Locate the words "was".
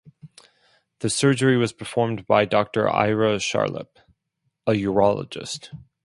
1.57-1.73